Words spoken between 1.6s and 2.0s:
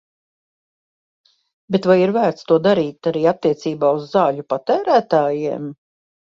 Bet vai